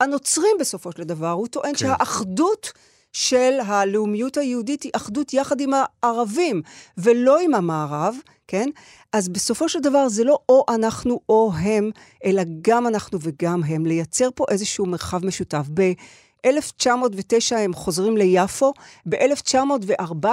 [0.00, 1.30] הנוצרים בסופו של דבר.
[1.30, 1.78] הוא טוען כן.
[1.78, 2.72] שהאחדות
[3.12, 6.62] של הלאומיות היהודית היא אחדות יחד עם הערבים,
[6.98, 8.16] ולא עם המערב,
[8.48, 8.68] כן?
[9.12, 11.90] אז בסופו של דבר זה לא או אנחנו או הם,
[12.24, 15.66] אלא גם אנחנו וגם הם, לייצר פה איזשהו מרחב משותף.
[15.74, 18.72] ב-1909 הם חוזרים ליפו,
[19.08, 20.26] ב-1914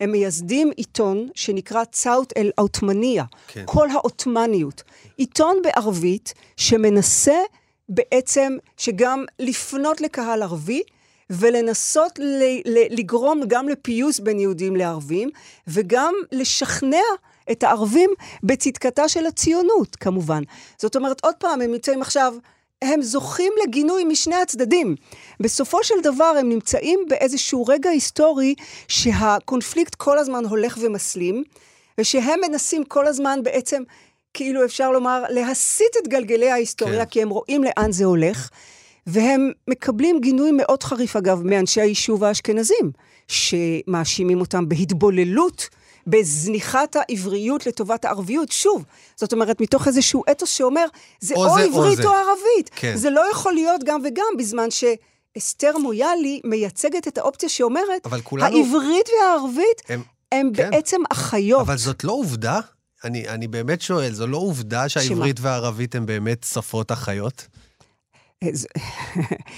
[0.00, 3.62] הם מייסדים עיתון שנקרא צאוט אל-עות'מאניה, כן.
[3.66, 4.82] כל העות'מאניות.
[5.16, 7.38] עיתון בערבית שמנסה
[7.88, 10.82] בעצם שגם לפנות לקהל ערבי,
[11.30, 15.30] ולנסות ל- ל- לגרום גם לפיוס בין יהודים לערבים,
[15.68, 17.02] וגם לשכנע
[17.50, 18.10] את הערבים
[18.42, 20.42] בצדקתה של הציונות, כמובן.
[20.78, 22.34] זאת אומרת, עוד פעם, הם נמצאים עכשיו...
[22.82, 24.96] הם זוכים לגינוי משני הצדדים.
[25.40, 28.54] בסופו של דבר הם נמצאים באיזשהו רגע היסטורי
[28.88, 31.44] שהקונפליקט כל הזמן הולך ומסלים,
[31.98, 33.82] ושהם מנסים כל הזמן בעצם,
[34.34, 37.10] כאילו אפשר לומר, להסיט את גלגלי ההיסטוריה, כן.
[37.10, 38.48] כי הם רואים לאן זה הולך.
[39.06, 42.92] והם מקבלים גינוי מאוד חריף, אגב, מאנשי היישוב האשכנזים,
[43.28, 45.68] שמאשימים אותם בהתבוללות,
[46.06, 48.52] בזניחת העבריות לטובת הערביות.
[48.52, 48.84] שוב,
[49.16, 50.86] זאת אומרת, מתוך איזשהו אתוס שאומר,
[51.20, 52.70] זה או, או זה, עברית או, או ערבית.
[52.76, 52.96] כן.
[52.96, 54.84] זה לא יכול להיות גם וגם, בזמן ש...
[55.38, 58.56] אסתר מויאלי מייצגת את האופציה שאומרת, כולנו...
[58.56, 60.70] העברית והערבית הם, הם כן.
[60.70, 61.60] בעצם אחיות.
[61.60, 62.60] אבל זאת לא עובדה?
[63.04, 65.46] אני, אני באמת שואל, זו לא עובדה שהעברית שמה?
[65.46, 67.46] והערבית הן באמת שפות אחיות?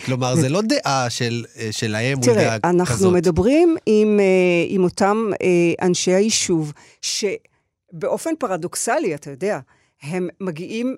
[0.05, 2.61] כלומר, זה לא דעה של, שלהם מול דעה כזאת.
[2.61, 4.25] תראה, אנחנו מדברים עם, אה,
[4.68, 6.72] עם אותם אה, אנשי היישוב,
[7.03, 9.59] שבאופן פרדוקסלי, אתה יודע,
[10.03, 10.96] הם מגיעים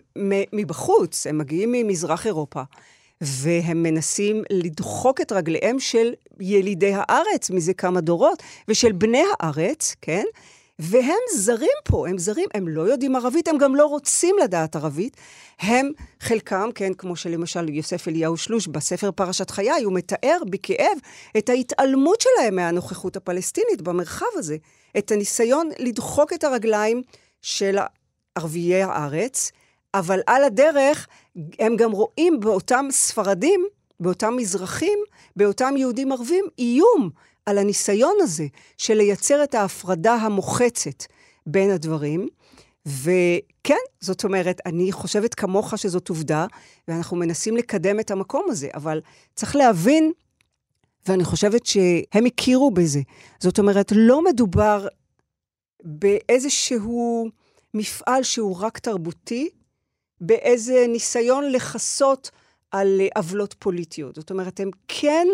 [0.52, 2.62] מבחוץ, הם מגיעים ממזרח אירופה,
[3.20, 10.24] והם מנסים לדחוק את רגליהם של ילידי הארץ מזה כמה דורות, ושל בני הארץ, כן?
[10.78, 15.16] והם זרים פה, הם זרים, הם לא יודעים ערבית, הם גם לא רוצים לדעת ערבית.
[15.60, 20.98] הם, חלקם, כן, כמו שלמשל יוסף אליהו שלוש בספר פרשת חיי, הוא מתאר בכאב
[21.38, 24.56] את ההתעלמות שלהם מהנוכחות הפלסטינית במרחב הזה,
[24.98, 27.02] את הניסיון לדחוק את הרגליים
[27.42, 27.78] של
[28.34, 29.52] ערביי הארץ,
[29.94, 31.06] אבל על הדרך
[31.58, 33.66] הם גם רואים באותם ספרדים,
[34.00, 34.98] באותם מזרחים,
[35.36, 37.10] באותם יהודים ערבים, איום
[37.48, 38.46] על הניסיון הזה
[38.78, 41.04] של לייצר את ההפרדה המוחצת
[41.46, 42.28] בין הדברים.
[42.86, 46.46] וכן, זאת אומרת, אני חושבת כמוך שזאת עובדה,
[46.88, 49.00] ואנחנו מנסים לקדם את המקום הזה, אבל
[49.34, 50.12] צריך להבין,
[51.06, 53.00] ואני חושבת שהם הכירו בזה.
[53.40, 54.86] זאת אומרת, לא מדובר
[55.84, 57.28] באיזשהו
[57.74, 59.48] מפעל שהוא רק תרבותי,
[60.20, 62.30] באיזה ניסיון לכסות
[62.70, 64.14] על עוולות פוליטיות.
[64.14, 65.26] זאת אומרת, הם כן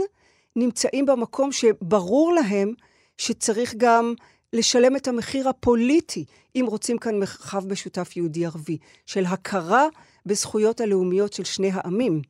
[0.57, 2.75] נמצאים במקום שברור להם
[3.19, 4.15] שצריך גם
[4.53, 6.25] לשלם את המחיר הפוליטי,
[6.57, 9.87] אם רוצים כאן מרחב משותף יהודי-ערבי, של הכרה
[10.27, 12.23] בזכויות הלאומיות של שני העמים.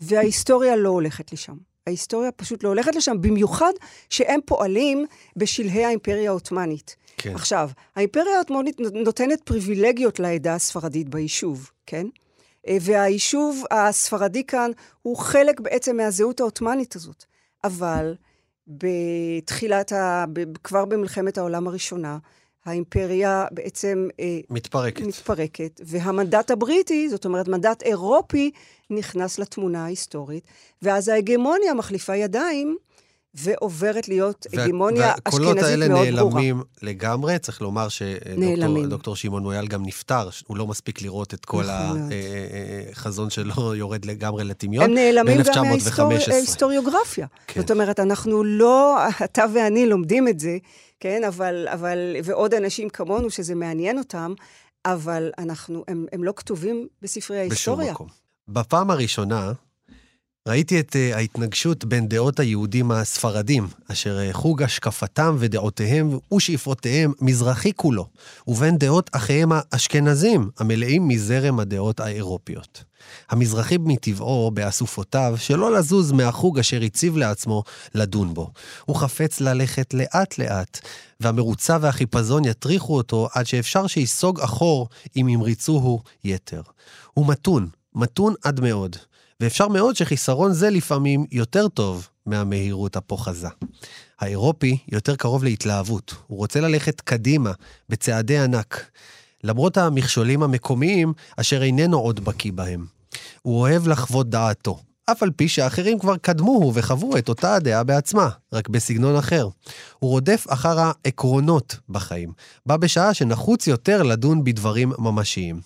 [0.00, 1.56] וההיסטוריה לא הולכת לשם.
[1.86, 3.72] ההיסטוריה פשוט לא הולכת לשם, במיוחד
[4.10, 6.96] שהם פועלים בשלהי האימפריה העות'מאנית.
[7.16, 7.34] כן.
[7.34, 12.06] עכשיו, האימפריה העות'מאנית נותנת פריבילגיות לעדה הספרדית ביישוב, כן?
[12.68, 14.70] אה, והיישוב הספרדי כאן
[15.02, 17.24] הוא חלק בעצם מהזהות העות'מאנית הזאת.
[17.66, 18.14] אבל
[18.66, 20.24] בתחילת, ה...
[20.64, 22.18] כבר במלחמת העולם הראשונה,
[22.64, 24.08] האימפריה בעצם...
[24.20, 25.00] אה, מתפרקת.
[25.06, 28.50] מתפרקת, והמנדט הבריטי, זאת אומרת, מנדט אירופי,
[28.90, 30.44] נכנס לתמונה ההיסטורית,
[30.82, 32.76] ואז ההגמוניה מחליפה ידיים,
[33.38, 35.54] ועוברת להיות הגמוניה אשכנזית מאוד ברורה.
[35.54, 41.34] והקולות האלה נעלמים לגמרי, צריך לומר שדוקטור שמעון מויאל גם נפטר, הוא לא מספיק לראות
[41.34, 41.64] את כל
[42.92, 44.84] החזון נכון שלו יורד לגמרי לטמיון.
[44.84, 45.64] הם נעלמים גם
[46.28, 47.26] מההיסטוריוגרפיה.
[47.46, 47.60] כן.
[47.60, 50.58] זאת אומרת, אנחנו לא, אתה ואני לומדים את זה,
[51.00, 54.34] כן, אבל, אבל, ועוד אנשים כמונו שזה מעניין אותם,
[54.84, 57.92] אבל אנחנו, הם, הם לא כתובים בספרי ההיסטוריה.
[57.92, 58.08] בשום מקום.
[58.48, 59.52] בפעם הראשונה,
[60.46, 67.72] ראיתי את uh, ההתנגשות בין דעות היהודים הספרדים, אשר uh, חוג השקפתם ודעותיהם ושאיפותיהם מזרחי
[67.76, 68.06] כולו,
[68.48, 72.84] ובין דעות אחיהם האשכנזים, המלאים מזרם הדעות האירופיות.
[73.30, 77.62] המזרחי מטבעו, באסופותיו, שלא לזוז מהחוג אשר הציב לעצמו
[77.94, 78.50] לדון בו.
[78.84, 80.80] הוא חפץ ללכת לאט-לאט,
[81.20, 86.62] והמרוצה והחיפזון יטריחו אותו עד שאפשר שיסוג אחור אם ימריצוהו יתר.
[87.14, 88.96] הוא מתון, מתון עד מאוד.
[89.40, 93.48] ואפשר מאוד שחיסרון זה לפעמים יותר טוב מהמהירות הפוחזה.
[94.20, 97.52] האירופי יותר קרוב להתלהבות, הוא רוצה ללכת קדימה,
[97.88, 98.90] בצעדי ענק.
[99.44, 102.86] למרות המכשולים המקומיים, אשר איננו עוד בקיא בהם.
[103.42, 104.78] הוא אוהב לחוות דעתו,
[105.10, 109.48] אף על פי שאחרים כבר קדמוהו וחוו את אותה הדעה בעצמה, רק בסגנון אחר.
[109.98, 112.32] הוא רודף אחר העקרונות בחיים,
[112.66, 115.60] בה בשעה שנחוץ יותר לדון בדברים ממשיים.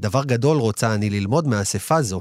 [0.00, 2.20] דבר גדול רוצה אני ללמוד מאספה זו,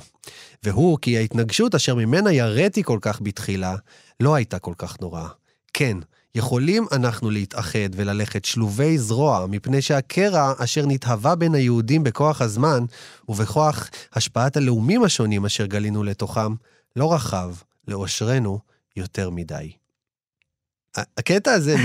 [0.63, 3.75] והוא כי ההתנגשות אשר ממנה יראתי כל כך בתחילה,
[4.19, 5.27] לא הייתה כל כך נוראה.
[5.73, 5.97] כן,
[6.35, 12.85] יכולים אנחנו להתאחד וללכת שלובי זרוע, מפני שהקרע אשר נתהווה בין היהודים בכוח הזמן,
[13.29, 16.53] ובכוח השפעת הלאומים השונים אשר גלינו לתוכם,
[16.95, 17.55] לא רחב,
[17.87, 18.59] לאושרנו,
[18.95, 19.71] יותר מדי.
[21.17, 21.75] הקטע הזה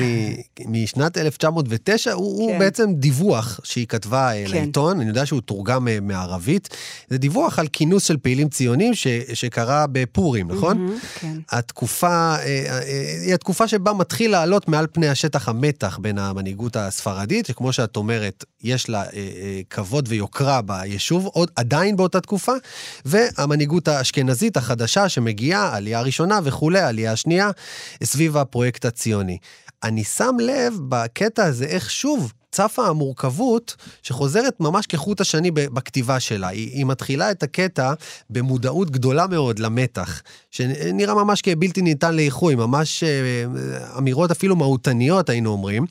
[0.67, 2.53] משנת 1909 הוא, כן.
[2.53, 4.51] הוא בעצם דיווח שהיא כתבה אה, כן.
[4.51, 6.69] לעיתון, אני יודע שהוא תורגם אה, מערבית.
[7.09, 10.89] זה דיווח על כינוס של פעילים ציונים ש, שקרה בפורים, נכון?
[10.89, 11.37] Mm-hmm, כן.
[11.51, 12.81] התקופה, אה,
[13.25, 18.45] היא התקופה שבה מתחיל לעלות מעל פני השטח המתח בין המנהיגות הספרדית, שכמו שאת אומרת,
[18.63, 19.05] יש לה
[19.71, 22.53] כבוד ויוקרה ביישוב, עוד עדיין באותה תקופה,
[23.05, 27.51] והמנהיגות האשכנזית החדשה שמגיעה, עלייה ראשונה וכולי, עלייה שנייה,
[28.05, 29.39] סביב הפרויקט הציוני.
[29.83, 36.49] אני שם לב בקטע הזה איך שוב צפה המורכבות שחוזרת ממש כחוט השני בכתיבה שלה.
[36.49, 37.93] היא, היא מתחילה את הקטע
[38.31, 43.45] במודעות גדולה מאוד למתח, שנראה ממש כבלתי ניתן לאיחוי, ממש אה,
[43.99, 45.87] אמירות אפילו מהותניות היינו אומרים,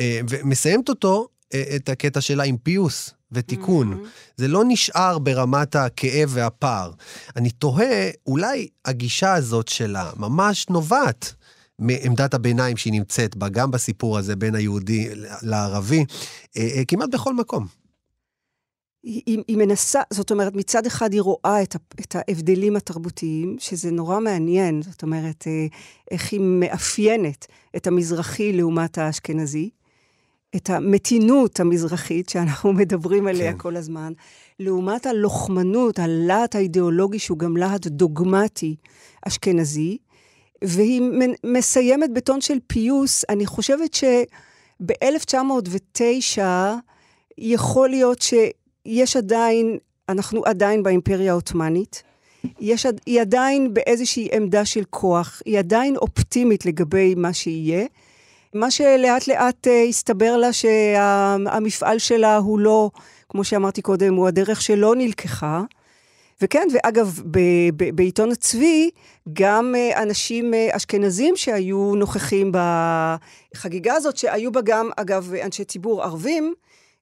[0.00, 3.10] אה, ומסיימת אותו, אה, את הקטע שלה עם פיוס.
[3.34, 3.92] ותיקון.
[3.92, 4.06] Mm-hmm.
[4.36, 6.90] זה לא נשאר ברמת הכאב והפער.
[7.36, 11.34] אני תוהה, אולי הגישה הזאת שלה ממש נובעת
[11.82, 15.08] מעמדת הביניים שהיא נמצאת בה, גם בסיפור הזה בין היהודי
[15.42, 16.04] לערבי,
[16.56, 17.66] אה, אה, כמעט בכל מקום.
[19.02, 24.20] היא, היא מנסה, זאת אומרת, מצד אחד היא רואה את, את ההבדלים התרבותיים, שזה נורא
[24.20, 25.66] מעניין, זאת אומרת, אה,
[26.10, 29.70] איך היא מאפיינת את המזרחי לעומת האשכנזי,
[30.56, 33.58] את המתינות המזרחית שאנחנו מדברים עליה כן.
[33.58, 34.12] כל הזמן,
[34.58, 38.76] לעומת הלוחמנות, הלהט האידיאולוגי שהוא גם להט דוגמטי
[39.28, 39.98] אשכנזי,
[40.62, 41.02] והיא
[41.44, 43.24] מסיימת בטון של פיוס.
[43.28, 46.40] אני חושבת שב-1909
[47.38, 52.02] יכול להיות שיש עדיין, אנחנו עדיין באימפריה העות'מאנית.
[52.60, 57.86] יש, היא עדיין באיזושהי עמדה של כוח, היא עדיין אופטימית לגבי מה שיהיה.
[58.54, 62.90] מה שלאט לאט uh, הסתבר לה שהמפעל שלה הוא לא,
[63.28, 65.62] כמו שאמרתי קודם, הוא הדרך שלא נלקחה.
[66.42, 67.20] וכן, ואגב,
[67.94, 68.90] בעיתון הצבי,
[69.32, 72.52] גם אה, אנשים אה, אשכנזים שהיו נוכחים
[73.54, 76.54] בחגיגה הזאת, שהיו בה גם, אגב, אנשי ציבור ערבים,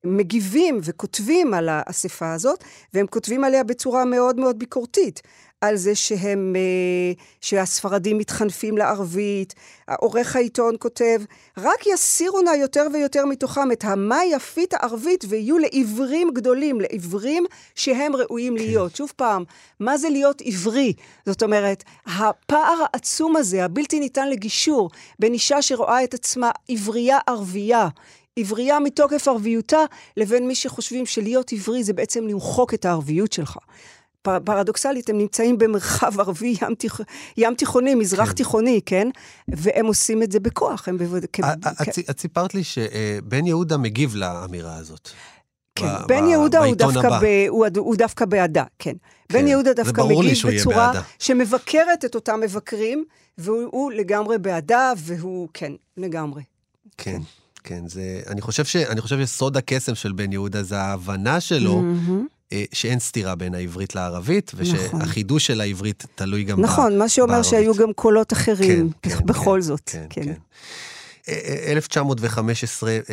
[0.05, 5.23] מגיבים וכותבים על האספה הזאת, והם כותבים עליה בצורה מאוד מאוד ביקורתית.
[5.61, 9.55] על זה שהם, אה, שהספרדים מתחנפים לערבית.
[9.99, 11.21] עורך העיתון כותב,
[11.59, 17.45] רק יסירו נא יותר ויותר מתוכם את המה יפית הערבית ויהיו לעיוורים גדולים, לעיוורים
[17.75, 18.65] שהם ראויים כן.
[18.65, 18.97] להיות.
[18.97, 19.45] שוב פעם,
[19.81, 20.93] מה זה להיות עברי?
[21.27, 27.89] זאת אומרת, הפער העצום הזה, הבלתי ניתן לגישור, בין אישה שרואה את עצמה עברייה ערבייה,
[28.39, 29.85] עברייה מתוקף ערביותה,
[30.17, 33.57] לבין מי שחושבים שלהיות עברי זה בעצם למחוק את הערביות שלך.
[34.23, 37.01] פרדוקסלית, הם נמצאים במרחב ערבי ים, תיכ...
[37.37, 38.35] ים תיכוני, מזרח כן.
[38.35, 39.09] תיכוני, כן?
[39.49, 40.89] והם עושים את זה בכוח.
[40.89, 41.25] הם בווד...
[41.25, 41.37] את
[41.83, 41.93] כן.
[42.19, 45.09] סיפרת לי שבן יהודה מגיב לאמירה הזאת.
[45.75, 48.93] כן, בן יהודה הוא דווקא, ב, הוא, הוא דווקא בעדה, כן.
[49.29, 49.39] כן.
[49.39, 53.05] בן יהודה דווקא מגיב בצורה שמבקרת את אותם מבקרים,
[53.39, 56.43] והוא לגמרי בעדה, והוא, כן, לגמרי.
[56.99, 57.13] כן.
[57.13, 57.21] כן.
[57.65, 61.81] כן, זה, אני חושב, ש, אני חושב שסוד הקסם של בן יהודה זה ההבנה שלו
[61.81, 62.40] mm-hmm.
[62.53, 65.55] אה, שאין סתירה בין העברית לערבית, ושהחידוש נכון.
[65.55, 66.73] של העברית תלוי גם בערבית.
[66.73, 67.51] נכון, מה שאומר בערבית.
[67.51, 69.83] שהיו גם קולות אחרים, כן, כן, בכל כן, זאת.
[69.87, 70.25] כן, כן.
[70.25, 70.35] כן.
[71.67, 73.11] 1915, אה, אה,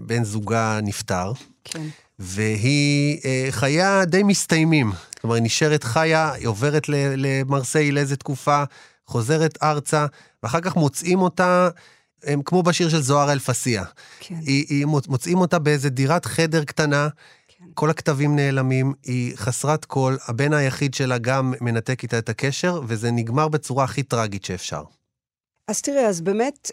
[0.00, 1.32] בן זוגה נפטר,
[1.64, 1.86] כן.
[2.18, 3.18] והיא
[3.50, 4.92] חיה די מסתיימים.
[5.20, 8.64] כלומר, היא נשארת חיה, היא עוברת למרסיי לאיזה תקופה,
[9.06, 10.06] חוזרת ארצה,
[10.42, 11.68] ואחר כך מוצאים אותה
[12.24, 13.84] הם כמו בשיר של זוהר אלפסיה.
[14.20, 14.34] כן.
[14.40, 17.08] היא, היא מוצאים אותה באיזה דירת חדר קטנה.
[17.74, 23.10] כל הכתבים נעלמים, היא חסרת כל, הבן היחיד שלה גם מנתק איתה את הקשר, וזה
[23.10, 24.82] נגמר בצורה הכי טרגית שאפשר.
[25.68, 26.70] אז תראה, אז באמת,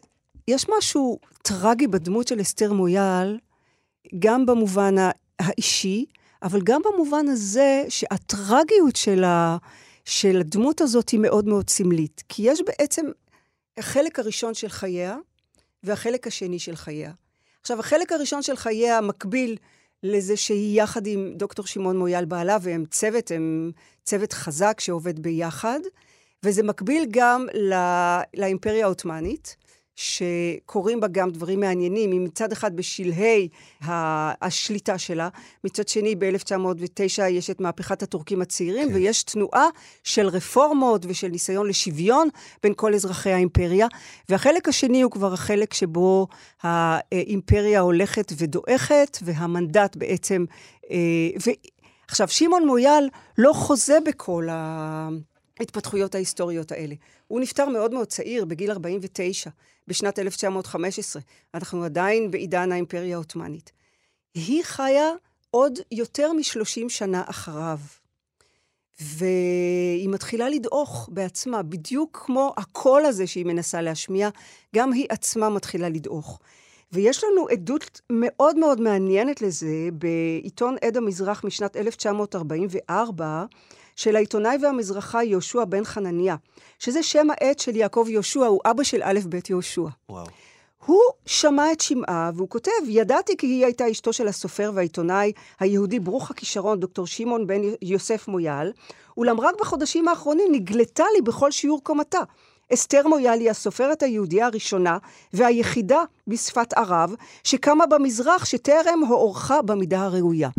[0.48, 3.40] יש משהו טרגי בדמות של אסתר מויאל,
[4.20, 4.96] גם במובן
[5.40, 6.06] האישי,
[6.44, 9.58] אבל גם במובן הזה שהטרגיות של, ה,
[10.06, 12.24] של הדמות הזאת היא מאוד מאוד סמלית.
[12.30, 13.06] כי יש בעצם
[13.78, 15.18] החלק הראשון של חייה
[15.84, 17.12] והחלק השני של חייה.
[17.62, 19.58] עכשיו, החלק הראשון של חייה מקביל
[20.04, 23.72] לזה שהיא יחד עם דוקטור שמעון מויאל בעלה, והם צוות, הם
[24.04, 25.80] צוות חזק שעובד ביחד,
[26.44, 27.78] וזה מקביל גם לא,
[28.34, 29.56] לאימפריה העות'מאנית.
[30.02, 33.48] שקורים בה גם דברים מעניינים, היא מצד אחד בשלהי
[33.82, 35.30] השליטה שלה,
[35.64, 38.96] מצד שני ב-1909 יש את מהפכת הטורקים הצעירים, כן.
[38.96, 39.68] ויש תנועה
[40.04, 42.30] של רפורמות ושל ניסיון לשוויון
[42.64, 43.88] בין כל אזרחי האימפריה,
[44.30, 46.28] והחלק השני הוא כבר החלק שבו
[46.64, 50.46] האימפריה הולכת ודועכת, והמנדט בעצם...
[50.92, 50.98] אה,
[51.46, 51.50] ו...
[52.08, 54.48] עכשיו, שמעון מויאל לא חוזה בכל
[55.60, 56.96] ההתפתחויות ההיסטוריות האלה.
[57.32, 59.50] הוא נפטר מאוד מאוד צעיר, בגיל 49.
[59.88, 61.22] בשנת 1915.
[61.54, 63.72] אנחנו עדיין בעידן האימפריה העות'מאנית.
[64.34, 65.10] היא חיה
[65.52, 67.78] עוד יותר מ-30 שנה אחריו.
[69.02, 74.30] והיא מתחילה לדעוך בעצמה, בדיוק כמו הקול הזה שהיא מנסה להשמיע,
[74.76, 76.40] גם היא עצמה מתחילה לדעוך.
[76.92, 83.46] ויש לנו עדות מאוד מאוד מעניינת לזה בעיתון עד המזרח משנת 1944,
[83.96, 86.36] של העיתונאי והמזרחי יהושע בן חנניה,
[86.80, 89.88] שזה שם העט של יעקב יהושע, הוא אבא של א' ב' יהושע.
[90.10, 90.26] וואו.
[90.86, 96.00] הוא שמע את שמעה, והוא כותב, ידעתי כי היא הייתה אשתו של הסופר והעיתונאי היהודי
[96.00, 98.72] ברוך הכישרון, דוקטור שמעון בן יוסף מויאל,
[99.18, 102.20] אולם רק בחודשים האחרונים נגלתה לי בכל שיעור קומתה.
[102.74, 104.98] אסתר מויאל היא הסופרת היהודייה הראשונה
[105.34, 110.50] והיחידה בשפת ערב שקמה במזרח שטרם הוארכה במידה הראויה.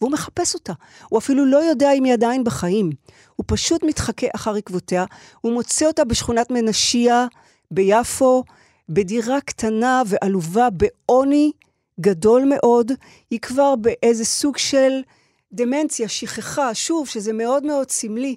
[0.00, 0.72] והוא מחפש אותה.
[1.08, 2.90] הוא אפילו לא יודע אם היא עדיין בחיים.
[3.36, 5.04] הוא פשוט מתחכה אחר עקבותיה,
[5.40, 7.26] הוא מוצא אותה בשכונת מנשיה,
[7.70, 8.44] ביפו,
[8.88, 11.52] בדירה קטנה ועלובה בעוני
[12.00, 12.92] גדול מאוד.
[13.30, 15.00] היא כבר באיזה סוג של
[15.52, 18.36] דמנציה, שכחה, שוב, שזה מאוד מאוד סמלי.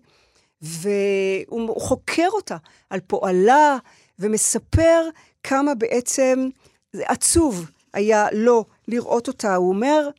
[0.61, 2.57] והוא חוקר אותה
[2.89, 3.77] על פועלה,
[4.19, 5.09] ומספר
[5.43, 6.49] כמה בעצם
[6.93, 9.55] זה עצוב היה לו לראות אותה.
[9.55, 10.09] הוא אומר,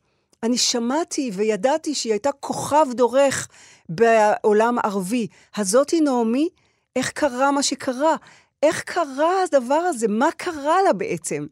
[0.43, 3.47] אני שמעתי וידעתי שהיא הייתה כוכב דורך
[3.89, 5.27] בעולם הערבי.
[5.55, 6.49] הזאתי נעמי,
[6.95, 8.15] איך קרה מה שקרה?
[8.63, 10.07] איך קרה הדבר הזה?
[10.07, 11.45] מה קרה לה בעצם?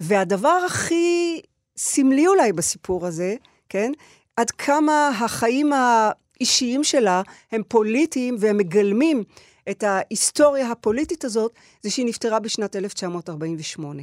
[0.00, 1.40] והדבר הכי
[1.76, 3.34] סמלי אולי בסיפור הזה,
[3.68, 3.92] כן?
[4.36, 9.24] עד כמה החיים האישיים שלה הם פוליטיים והם מגלמים
[9.70, 14.02] את ההיסטוריה הפוליטית הזאת, זה שהיא נפטרה בשנת 1948,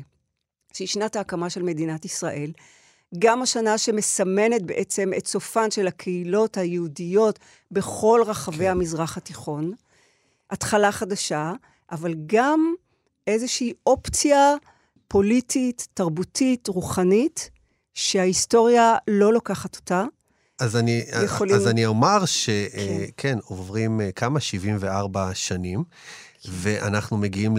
[0.73, 2.51] שהיא שנת ההקמה של מדינת ישראל.
[3.19, 7.39] גם השנה שמסמנת בעצם את סופן של הקהילות היהודיות
[7.71, 8.71] בכל רחבי כן.
[8.71, 9.71] המזרח התיכון.
[10.49, 11.53] התחלה חדשה,
[11.91, 12.73] אבל גם
[13.27, 14.53] איזושהי אופציה
[15.07, 17.49] פוליטית, תרבותית, רוחנית,
[17.93, 20.05] שההיסטוריה לא לוקחת אותה.
[20.59, 21.55] אז אני, יכולים...
[21.55, 23.37] אז אני אומר שכן, כן.
[23.43, 24.39] עוברים אה, כמה?
[24.39, 25.83] 74 שנים.
[26.45, 27.57] ואנחנו מגיעים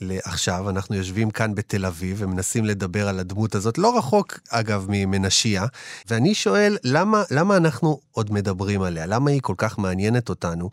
[0.00, 5.66] לעכשיו, אנחנו יושבים כאן בתל אביב ומנסים לדבר על הדמות הזאת, לא רחוק, אגב, ממנשיה,
[6.08, 9.06] ואני שואל, למה, למה אנחנו עוד מדברים עליה?
[9.06, 10.70] למה היא כל כך מעניינת אותנו?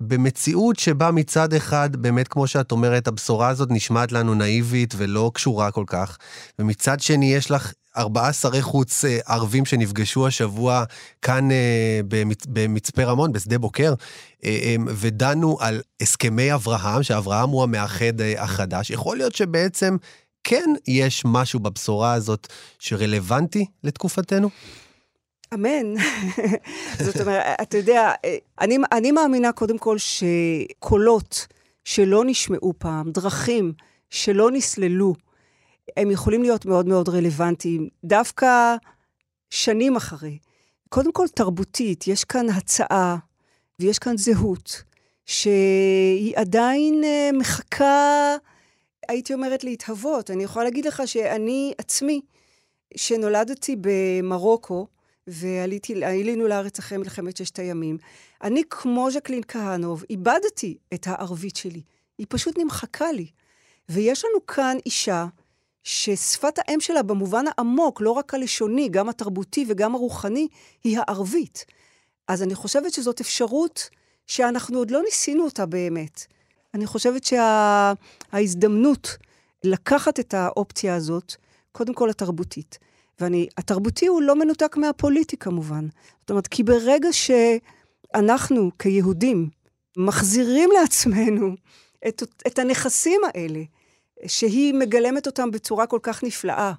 [0.00, 5.70] במציאות שבה מצד אחד, באמת כמו שאת אומרת, הבשורה הזאת נשמעת לנו נאיבית ולא קשורה
[5.70, 6.18] כל כך,
[6.58, 10.84] ומצד שני יש לך ארבעה שרי חוץ אה, ערבים שנפגשו השבוע
[11.22, 12.46] כאן אה, במצ...
[12.48, 13.94] במצפה רמון, בשדה בוקר,
[14.44, 18.90] אה, ודנו על הסכמי אברהם, שאברהם הוא המאחד החדש.
[18.90, 19.96] יכול להיות שבעצם
[20.44, 22.46] כן יש משהו בבשורה הזאת
[22.78, 24.50] שרלוונטי לתקופתנו?
[25.54, 25.94] אמן.
[27.04, 28.12] זאת אומרת, אתה יודע,
[28.60, 31.46] אני, אני מאמינה קודם כל שקולות
[31.84, 33.72] שלא נשמעו פעם, דרכים
[34.10, 35.14] שלא נסללו,
[35.96, 38.76] הם יכולים להיות מאוד מאוד רלוונטיים, דווקא
[39.50, 40.38] שנים אחרי.
[40.88, 43.16] קודם כל תרבותית, יש כאן הצעה
[43.80, 44.82] ויש כאן זהות,
[45.24, 48.36] שהיא עדיין אה, מחכה,
[49.08, 50.30] הייתי אומרת, להתהוות.
[50.30, 52.20] אני יכולה להגיד לך שאני עצמי,
[52.96, 54.86] שנולדתי במרוקו,
[55.26, 57.98] ועלינו לארץ אחרי מלחמת ששת הימים,
[58.42, 61.82] אני, כמו ז'קלין כהנוב, איבדתי את הערבית שלי.
[62.18, 63.26] היא פשוט נמחקה לי.
[63.88, 65.26] ויש לנו כאן אישה
[65.86, 70.48] ששפת האם שלה במובן העמוק, לא רק הלשוני, גם התרבותי וגם הרוחני,
[70.84, 71.64] היא הערבית.
[72.28, 73.90] אז אני חושבת שזאת אפשרות
[74.26, 76.26] שאנחנו עוד לא ניסינו אותה באמת.
[76.74, 79.16] אני חושבת שההזדמנות שה...
[79.64, 81.34] לקחת את האופציה הזאת,
[81.72, 82.78] קודם כל התרבותית,
[83.20, 85.86] והתרבותי הוא לא מנותק מהפוליטי כמובן.
[86.20, 89.48] זאת אומרת, כי ברגע שאנחנו כיהודים
[89.96, 91.54] מחזירים לעצמנו
[92.08, 93.62] את, את הנכסים האלה,
[94.26, 96.72] שהיא מגלמת אותם בצורה כל כך נפלאה,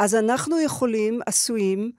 [0.00, 1.90] אז אנחנו יכולים, עשויים,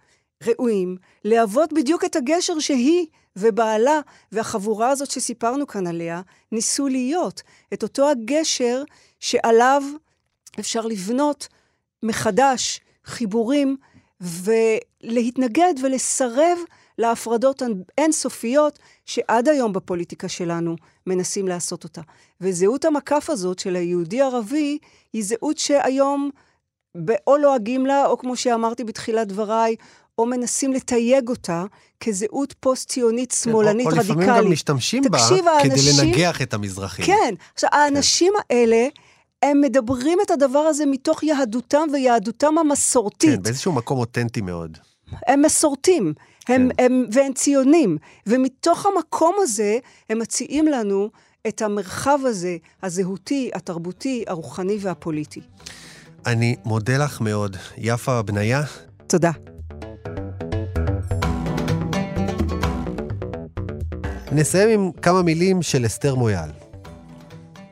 [0.44, 3.06] ראויים, להוות בדיוק את הגשר שהיא
[3.36, 4.00] ובעלה
[4.32, 6.22] והחבורה הזאת שסיפרנו כאן עליה,
[6.52, 7.42] ניסו להיות.
[7.74, 8.84] את אותו הגשר
[9.20, 9.84] שעליו
[10.60, 11.48] אפשר לבנות
[12.04, 13.78] מחדש חיבורים
[14.22, 16.58] ולהתנגד ולסרב
[16.98, 17.62] להפרדות
[17.98, 20.76] האינסופיות שעד היום בפוליטיקה שלנו
[21.08, 22.02] מנסים לעשות אותה.
[22.42, 24.78] וזהות המקף הזאת של היהודי-ערבי
[25.14, 26.30] היא זהות שהיום
[27.28, 29.76] או לועגים לה, או כמו שאמרתי בתחילת דבריי,
[30.18, 31.66] או מנסים לתייג אותה
[32.00, 34.10] כזהות פוסט-ציונית כן, שמאלנית רדיקלית.
[34.10, 35.18] או לפעמים גם משתמשים בה
[35.64, 37.06] כדי לנגח את המזרחים.
[37.06, 37.34] כן.
[37.54, 37.78] עכשיו, כן.
[37.78, 38.88] האנשים האלה...
[39.44, 43.36] הם מדברים את הדבר הזה מתוך יהדותם ויהדותם המסורתית.
[43.36, 44.78] כן, באיזשהו מקום אותנטי מאוד.
[45.28, 46.14] הם מסורתים,
[46.48, 46.86] הם, כן.
[46.86, 49.78] הם, והם ציונים, ומתוך המקום הזה
[50.10, 51.10] הם מציעים לנו
[51.48, 55.42] את המרחב הזה, הזהותי, התרבותי, הרוחני והפוליטי.
[56.26, 57.58] אני מודה לך מאוד.
[57.78, 58.62] יפה בניה.
[59.08, 59.32] תודה.
[64.32, 66.50] נסיים עם כמה מילים של אסתר מויאל.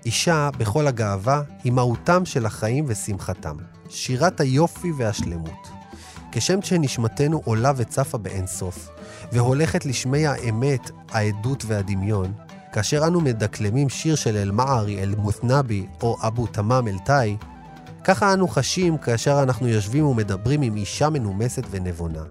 [0.06, 3.56] אישה בכל הגאווה היא מהותם של החיים ושמחתם,
[3.90, 5.73] שירת היופי והשלמות.
[6.36, 8.90] כשם שנשמתנו עולה וצפה באינסוף,
[9.32, 12.34] והולכת לשמי האמת, העדות והדמיון,
[12.72, 17.38] כאשר אנו מדקלמים שיר של אל-מערי אל-מות'נבי או אבו תמאם אל-תאי,
[18.04, 22.24] ככה אנו חשים כאשר אנחנו יושבים ומדברים עם אישה מנומסת ונבונה,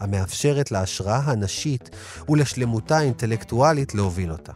[0.00, 1.90] המאפשרת להשראה הנשית
[2.28, 4.52] ולשלמותה האינטלקטואלית להוביל אותה.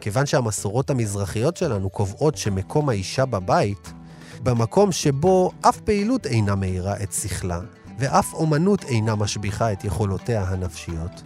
[0.00, 3.92] כיוון שהמסורות המזרחיות שלנו קובעות שמקום האישה בבית,
[4.42, 7.60] במקום שבו אף פעילות אינה מאירה את שכלה,
[7.98, 11.22] ואף אומנות אינה משביחה את יכולותיה הנפשיות,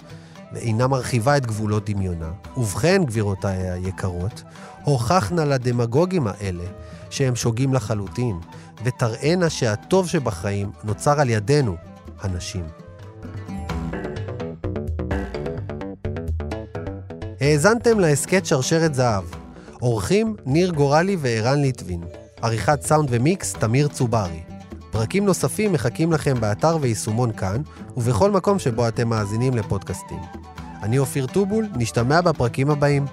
[0.53, 2.31] ואינה מרחיבה את גבולות דמיונה.
[2.57, 4.43] ובכן, גבירותיי היקרות,
[4.85, 6.65] הוכחנה לדמגוגים האלה
[7.11, 8.39] שהם שוגים לחלוטין,
[8.85, 11.77] ותראינה שהטוב שבחיים נוצר על ידינו,
[12.21, 12.65] הנשים.
[17.41, 19.25] האזנתם להסכת שרשרת זהב.
[19.83, 22.01] אורחים ניר גורלי וערן ליטבין.
[22.43, 24.41] עריכת סאונד ומיקס תמיר צוברי.
[24.91, 27.63] פרקים נוספים מחכים לכם באתר ויישומון כאן,
[27.97, 30.21] ובכל מקום שבו אתם מאזינים לפודקאסטים.
[30.83, 33.07] אני אופיר טובול, נשתמע בפרקים הבאים.